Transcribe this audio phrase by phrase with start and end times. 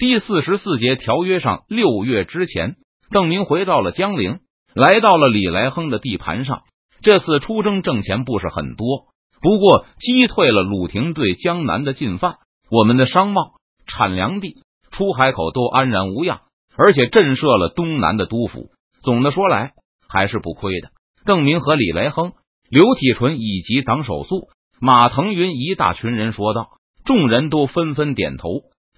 [0.00, 2.76] 第四十四节条约上，六月之前，
[3.10, 4.38] 邓明回到了江陵，
[4.74, 6.62] 来到了李来亨的地盘上。
[7.02, 9.08] 这次出征挣钱不是很多，
[9.42, 12.36] 不过击退了鲁廷对江南的进犯，
[12.70, 16.40] 我们的商贸、产粮地、出海口都安然无恙，
[16.78, 18.70] 而且震慑了东南的督府。
[19.02, 19.72] 总的说来，
[20.08, 20.88] 还是不亏的。
[21.26, 22.32] 邓明和李来亨、
[22.70, 24.48] 刘体纯以及党首素、
[24.80, 26.70] 马腾云一大群人说道，
[27.04, 28.48] 众人都纷纷点头。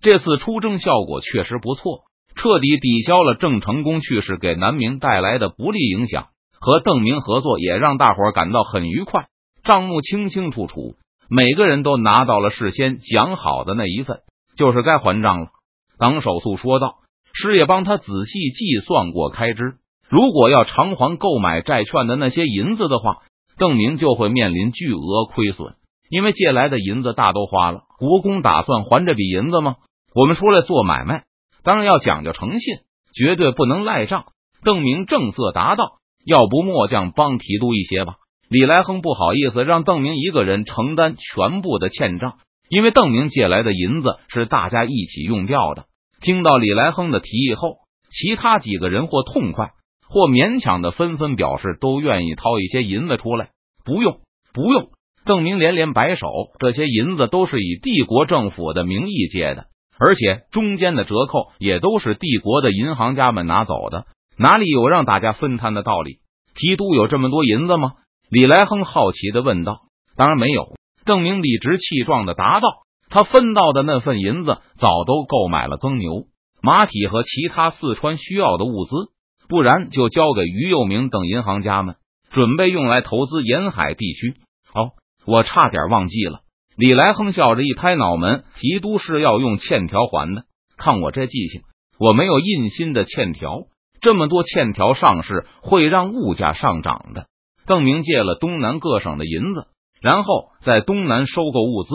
[0.00, 2.04] 这次出征效果确实不错，
[2.34, 6.28] 彻底抵消了郑成功去世给南明带来的不利影响。
[6.58, 9.28] 和邓明合作也让大伙感到很愉快，
[9.62, 10.94] 账目清清楚楚，
[11.30, 14.18] 每个人都拿到了事先讲好的那一份，
[14.56, 15.46] 就是该还账了。
[15.98, 16.96] 党首素说道
[17.32, 19.74] ：“师爷帮他仔细计算过开支，
[20.10, 23.18] 如果要偿还购买债券的那些银子的话，
[23.58, 25.74] 邓明就会面临巨额亏损，
[26.10, 27.84] 因为借来的银子大都花了。
[27.98, 29.76] 国公打算还这笔银子吗？
[30.14, 31.24] 我们出来做买卖，
[31.62, 32.76] 当然要讲究诚信，
[33.14, 34.24] 绝对不能赖账。”
[34.62, 36.00] 邓明正色答道。
[36.26, 38.16] 要不末将帮提督一些吧？
[38.50, 42.34] 李来亨不好意思让邓明一个人承担全部的欠账，
[42.68, 45.86] 因为邓明借来的银子是大家一起用掉的。
[46.20, 47.78] 听到李来亨的提议后，
[48.10, 49.70] 其他几个人或痛快，
[50.06, 53.48] 或勉强的纷纷表示都愿意掏一些银子出来。
[53.82, 54.20] 不用，
[54.52, 54.90] 不用！
[55.24, 59.68] 邓明连连摆手，这些银子都是以帝国政府的名义借的，
[60.00, 64.06] 而且中间的折扣也都是帝国的银行家们拿走的。
[64.38, 66.20] 哪里有让大家分摊的道理？
[66.54, 67.92] 提督有这么多银子吗？
[68.30, 69.80] 李来亨好奇的问道。
[70.16, 70.74] 当然没有。
[71.04, 72.68] 邓明理直气壮的答道。
[73.12, 76.26] 他分到的那份银子早都购买了耕牛、
[76.62, 78.94] 马匹和其他四川需要的物资，
[79.48, 81.96] 不然就交给于右明等银行家们，
[82.30, 84.36] 准备用来投资沿海地区。
[84.72, 84.92] 哦，
[85.26, 86.42] 我差点忘记了。
[86.80, 90.44] 李来亨笑着一拍脑门：“提督是要用欠条还的？
[90.78, 91.60] 看我这记性，
[91.98, 93.64] 我没有印新的欠条。”
[94.00, 97.26] 这么多欠条上市会让物价上涨的。
[97.66, 99.66] 邓明借了东南各省的银子，
[100.00, 101.90] 然后在东南收购物资、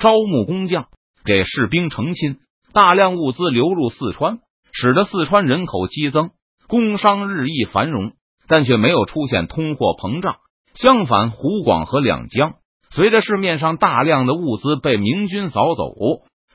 [0.00, 0.86] 招募工匠、
[1.24, 2.38] 给士兵成亲，
[2.72, 4.40] 大量物资流入四川，
[4.72, 6.30] 使得四川人口激增，
[6.66, 8.14] 工商日益繁荣，
[8.48, 10.38] 但却没有出现通货膨胀。
[10.74, 12.54] 相反，湖广和两江
[12.94, 15.94] 随着市面上大量的物资被明军扫走，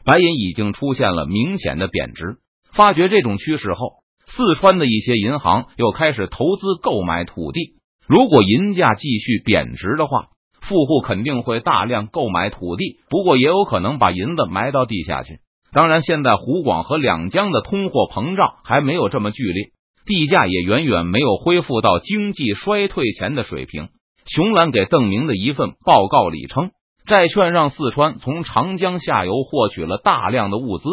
[0.05, 2.37] 白银已经出现了明显的贬值。
[2.73, 3.99] 发觉这种趋势后。
[4.31, 7.73] 四川的一些银行又开始投资购买土地。
[8.07, 10.27] 如果银价继续贬值的话，
[10.61, 12.99] 富户肯定会大量购买土地。
[13.09, 15.39] 不过，也有可能把银子埋到地下去。
[15.73, 19.71] 当然，现在湖广和两江的通货膨胀还没有这么剧烈，
[20.05, 23.89] 地价也远远没有恢复到经济衰退前的水平。
[24.29, 26.69] 熊兰给邓明的一份报告里称，
[27.07, 30.87] 债券让四川从长江下游获取了大量的物资。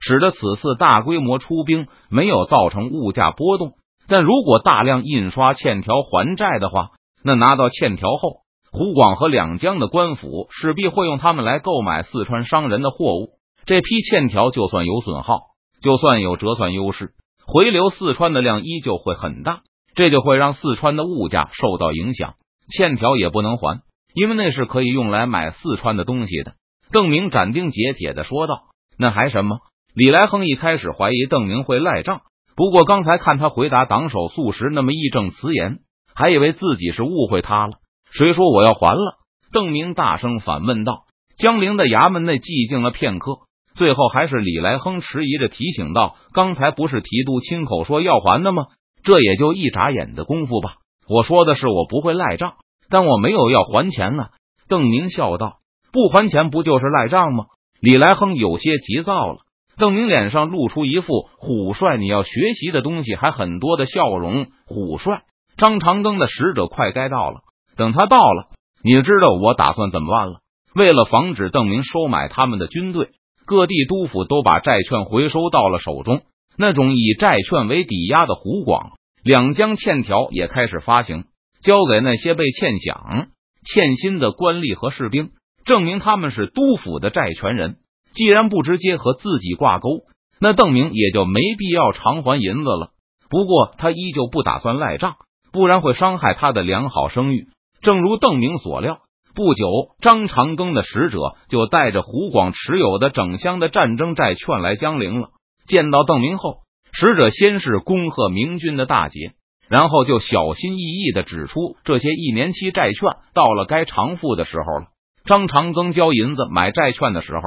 [0.00, 3.72] 使得此次大规模出兵没有造成物价波动，
[4.06, 6.90] 但如果大量印刷欠条还债的话，
[7.22, 13.30] 那拿到欠条后，湖广和两江的官府势必会用他们来购买四川商人的货物。
[13.66, 15.40] 这批欠条就算有损耗，
[15.82, 17.10] 就算有折算优势，
[17.44, 19.62] 回流四川的量依旧会很大，
[19.94, 22.34] 这就会让四川的物价受到影响。
[22.68, 23.82] 欠条也不能还，
[24.14, 26.54] 因为那是可以用来买四川的东西的。
[26.92, 28.62] 邓明斩钉截铁的说道
[28.98, 29.58] ：“那还什么？”
[29.94, 32.20] 李来亨一开始怀疑邓明会赖账，
[32.54, 35.78] 不过刚才看他回答党首素时那么义正辞严，
[36.14, 37.72] 还以为自己是误会他了。
[38.10, 39.18] 谁说我要还了？
[39.52, 41.04] 邓明大声反问道。
[41.36, 43.38] 江陵的衙门内寂静了片刻，
[43.74, 48.66] 最后还是李来亨迟疑着提醒道：“刚才不是提督亲口说要还的吗？
[49.04, 50.74] 这也就一眨眼的功夫吧。
[51.08, 52.54] 我说的是我不会赖账，
[52.90, 54.26] 但我没有要还钱呢。”
[54.68, 55.56] 邓明笑道
[55.92, 57.46] ：“不还钱不就是赖账吗？”
[57.80, 59.38] 李来亨有些急躁了。
[59.78, 64.46] 邓明脸上露出一副虎帅，你要学习的东西还很多的笑容。
[64.66, 65.22] 虎帅，
[65.56, 67.40] 张长庚的使者快该到了。
[67.76, 68.48] 等他到了，
[68.82, 70.40] 你知道我打算怎么办了？
[70.74, 73.10] 为了防止邓明收买他们的军队，
[73.46, 76.22] 各地督府都把债券回收到了手中。
[76.56, 78.97] 那种以债券为抵押的湖广、
[79.28, 81.24] 两江欠条也开始发行，
[81.60, 83.26] 交给那些被欠饷、
[83.62, 85.32] 欠薪的官吏和士兵，
[85.66, 87.76] 证明他们是督府的债权人。
[88.14, 90.04] 既然不直接和自己挂钩，
[90.40, 92.92] 那邓明也就没必要偿还银子了。
[93.28, 95.16] 不过他依旧不打算赖账，
[95.52, 97.48] 不然会伤害他的良好声誉。
[97.82, 99.00] 正如邓明所料，
[99.34, 99.66] 不久
[100.00, 101.18] 张长庚的使者
[101.50, 105.28] 就带着湖广持有的整箱的战争债券来江陵了。
[105.66, 106.60] 见到邓明后，
[106.98, 109.32] 使者先是恭贺明君的大捷，
[109.68, 114.86] 然后就小心翼翼的指出，这些一年期债券到了该偿付的时候了。
[115.24, 117.40] 张长庚交银子买债券的时候。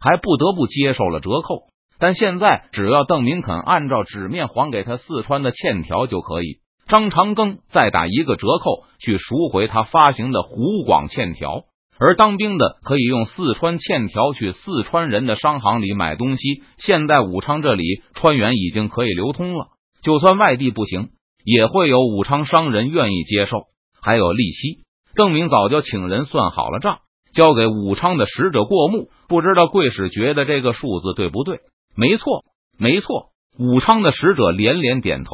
[0.00, 1.62] 还不得不接受了折扣，
[1.98, 11.64] 但现在只要邓明肯按照纸面还给他四川的欠条就可以，张长庚再打一个折扣去赎回他发行的湖广欠条。
[12.00, 16.62] 而当兵的可以用四川欠条去四川人的商行里买东西。
[16.78, 19.66] 现在武昌这里川元已经可以流通了，
[20.02, 21.08] 就算外地不行，
[21.44, 23.62] 也会有武昌商人愿意接受。
[24.00, 24.84] 还有利息，
[25.14, 26.98] 邓明早就请人算好了账，
[27.34, 29.10] 交给武昌的使者过目。
[29.26, 31.58] 不知道贵使觉得这个数字对不对？
[31.96, 32.44] 没错，
[32.78, 33.30] 没错。
[33.58, 35.32] 武昌的使者连连点头。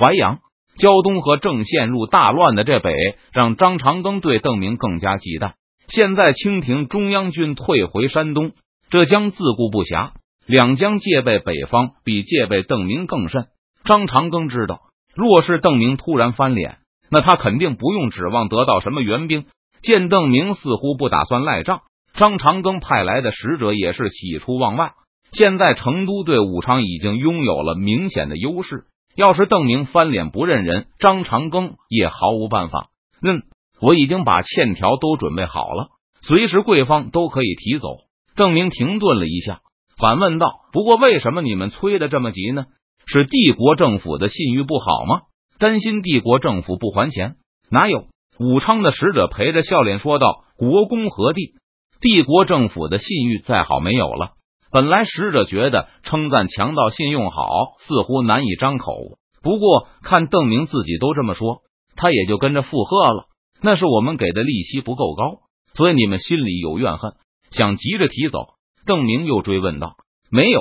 [0.00, 0.38] 淮阳、
[0.76, 2.92] 胶东和正陷入大乱的这北，
[3.32, 5.52] 让张长庚对邓明更加忌惮。
[5.94, 8.52] 现在清廷中央军退回山东，
[8.88, 10.12] 这将自顾不暇，
[10.46, 13.48] 两江戒备北方比戒备邓明更甚。
[13.84, 14.80] 张长庚知道，
[15.14, 16.78] 若是邓明突然翻脸，
[17.10, 19.44] 那他肯定不用指望得到什么援兵。
[19.82, 21.82] 见邓明似乎不打算赖账，
[22.14, 24.92] 张长庚派来的使者也是喜出望外。
[25.30, 28.84] 现在成都对武昌已经拥有了明显的优势，
[29.14, 32.86] 要是邓明翻脸不认人，张长庚也毫无办法。
[33.20, 33.42] 嗯。
[33.82, 35.88] 我已经把欠条都准备好了，
[36.22, 37.96] 随时贵方都可以提走。
[38.36, 39.60] 邓明停顿了一下，
[39.98, 42.66] 反问道：“不过为什么你们催的这么急呢？
[43.06, 45.22] 是帝国政府的信誉不好吗？
[45.58, 47.34] 担心帝国政府不还钱？
[47.70, 48.04] 哪有？”
[48.38, 51.54] 武昌的使者陪着笑脸说道：“国公何地？
[52.00, 54.30] 帝国政府的信誉再好没有了。
[54.70, 57.46] 本来使者觉得称赞强盗信用好
[57.80, 58.94] 似乎难以张口，
[59.42, 61.62] 不过看邓明自己都这么说，
[61.96, 63.24] 他也就跟着附和了。”
[63.62, 65.42] 那是我们给的利息不够高，
[65.74, 67.12] 所以你们心里有怨恨，
[67.50, 68.40] 想急着提走。
[68.84, 69.94] 邓明又追问道
[70.30, 70.60] ：“没有？”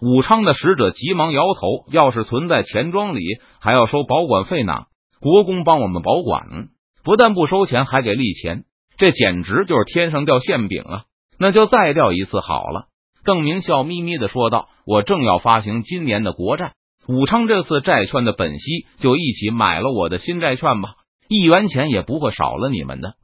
[0.00, 3.24] 武昌的使者急忙摇头：“要是存在钱庄里，
[3.60, 4.84] 还要收保管费呢。
[5.20, 6.68] 国公帮我们保管，
[7.02, 8.62] 不但不收钱，还给利钱，
[8.96, 11.02] 这简直就是天上掉馅饼啊！
[11.40, 12.86] 那就再掉一次好了。”
[13.26, 16.74] 邓明笑眯眯的说道：“我正要发行今年的国债，
[17.08, 20.90] 武昌这次债券的本息就一起买了我的新债券吧。”
[21.28, 23.14] 一元钱也不会少了你们的。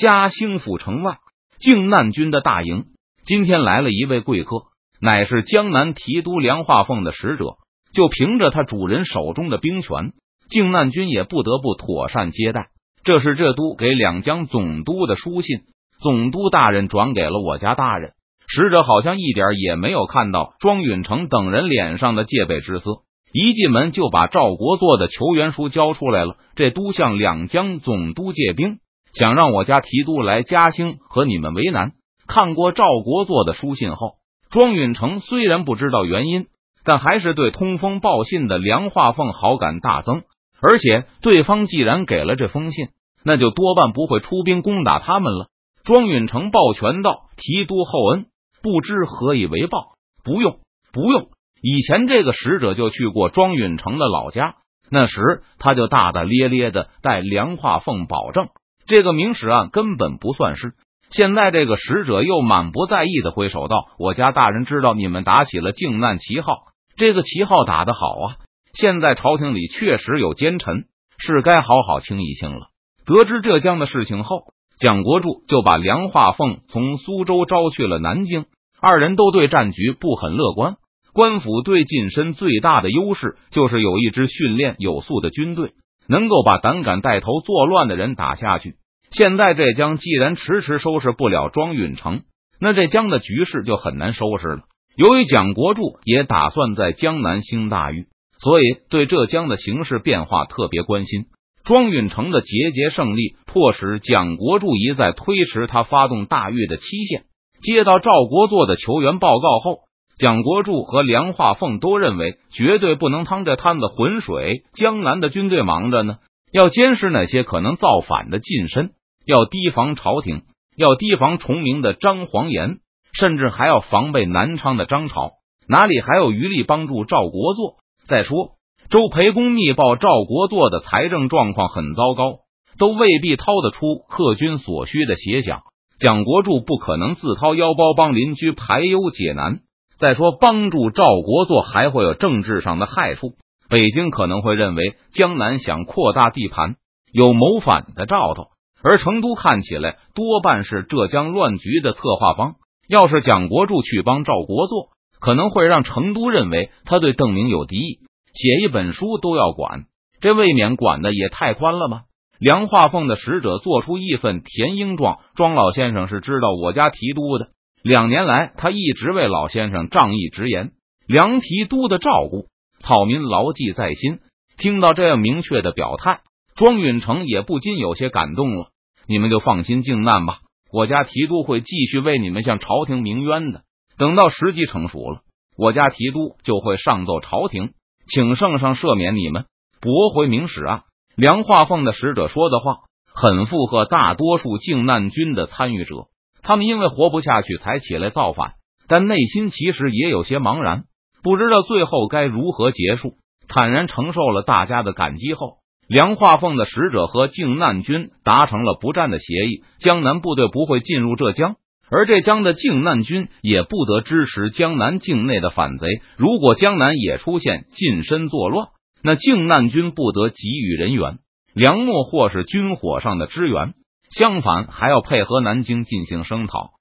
[0.00, 1.16] 嘉兴府城外，
[1.58, 2.84] 靖难军的大营，
[3.24, 4.64] 今天来了一位贵客，
[5.00, 7.56] 乃是江南提督梁化凤的使者。
[7.94, 10.12] 就凭着他主人手中的兵权，
[10.50, 12.68] 靖难军也不得不妥善接待。
[13.02, 15.60] 这是这都给两江总督的书信，
[15.98, 18.12] 总督大人转给了我家大人。
[18.46, 23.02] 使者好像一点也没有看到庄允成等人脸上的戒备之色。
[23.32, 26.36] 一进门就把赵国作的求援书交出来了。
[26.54, 28.78] 这都向两江总督借兵，
[29.12, 31.92] 想让我家提督来嘉兴和你们为难。
[32.26, 34.14] 看过赵国作的书信后，
[34.50, 36.46] 庄允成虽然不知道原因，
[36.84, 40.22] 但还是对通风报信的梁化凤好感大增。
[40.60, 42.88] 而且对方既然给了这封信，
[43.24, 45.48] 那就多半不会出兵攻打他们了。
[45.84, 48.26] 庄允成抱拳道：“提督厚恩，
[48.62, 49.92] 不知何以为报？
[50.24, 50.58] 不用，
[50.92, 51.28] 不用。”
[51.60, 54.56] 以前这个使者就去过庄允成的老家，
[54.90, 55.20] 那时
[55.58, 58.48] 他就大大咧咧的带梁化凤保证，
[58.86, 60.72] 这个明史案根本不算事。
[61.10, 66.52] 现在这个使者又满不在意的挥手道：“我家大人知道你们打起了靖难旗号，
[66.96, 68.36] 这个旗号打得好啊！
[68.74, 70.84] 现在朝廷里确实有奸臣，
[71.18, 72.68] 是该好好清一清了。”
[73.06, 78.44] 得知浙江的事情后，蒋国柱就把梁化凤从苏州招去了南京，
[78.78, 80.76] 二人都对战局不很乐观。
[81.18, 85.72] 官府对近身最大的优势就是有一支训练有素的军队，
[86.08, 88.76] 能够把胆敢带头作乱的人打下去。
[89.10, 92.20] 现在这江既然迟迟收拾不了庄允成，
[92.60, 94.60] 那这江的局势就很难收拾了。
[94.96, 98.06] 由于蒋国柱也打算在江南兴大狱，
[98.38, 101.24] 所以对浙江的形势变化特别关心。
[101.64, 107.24] 庄允成的节节胜利，迫使蒋国柱一再推迟他发动大狱的期限。
[107.60, 109.87] 接到赵国作的求援报告后。
[110.18, 114.64] 蒋国柱和梁化凤都认为，绝对不能趟这滩子浑水。
[114.74, 116.16] 江南的军队忙着呢，
[116.50, 118.90] 要监视那些可能造反的近身，
[119.24, 120.42] 要提防朝廷，
[120.76, 122.78] 要提防崇明的张黄岩，
[123.12, 125.34] 甚至还要防备南昌的张朝，
[125.68, 127.76] 哪里还有余力帮助赵国作？
[128.04, 128.54] 再说，
[128.90, 132.38] 周培公密报赵国作的财政状况很糟糕，
[132.76, 135.60] 都未必掏得出客军所需的协饷。
[136.00, 139.60] 蒋国柱不可能自掏腰包帮邻居排忧解难。
[139.98, 143.32] 再说，帮助赵国作还会有政治上的害处。
[143.68, 146.76] 北京可能会认为江南想扩大地盘，
[147.12, 148.44] 有谋反的兆头；
[148.82, 152.54] 而成都看起来多半是浙江乱局的策划方。
[152.88, 154.90] 要是蒋国柱去帮赵国作，
[155.20, 157.98] 可能会让成都认为他对邓明有敌意，
[158.32, 159.84] 写一本书都要管，
[160.20, 162.02] 这未免管的也太宽了吧？
[162.38, 167.48] 梁化凤的使者做出一份填膺状，庄老先生是知道我家提督的。
[167.88, 170.72] 两年来，他一直为老先生仗义直言，
[171.06, 172.48] 梁提督的照顾，
[172.80, 174.18] 草民牢记在心。
[174.58, 176.20] 听到这样明确的表态，
[176.54, 178.66] 庄允成也不禁有些感动了。
[179.06, 180.40] 你们就放心靖难吧，
[180.70, 183.62] 我家提督会继续为你们向朝廷鸣冤的。
[183.96, 185.20] 等到时机成熟了，
[185.56, 187.70] 我家提督就会上奏朝廷，
[188.06, 189.46] 请圣上赦免你们，
[189.80, 190.82] 驳回明史啊！
[191.16, 192.80] 梁化凤的使者说的话，
[193.14, 196.08] 很附和大多数靖难军的参与者。
[196.48, 198.52] 他们因为活不下去才起来造反，
[198.88, 200.84] 但内心其实也有些茫然，
[201.22, 203.16] 不知道最后该如何结束。
[203.48, 211.56] 坦然承受了大家的感激后，梁化凤的使者和靖难军达成了不战的协议，江南部队不会进入浙江。
[211.90, 215.86] 而这江的靖难军也不得支持江南境内的反贼。
[216.16, 218.68] 如果江南也出现近身作乱，
[219.02, 221.18] 那靖难军不得给予人员、
[221.52, 223.74] 粮秣或是军火上的支援，
[224.10, 226.77] 相反还要配合南京进行声讨。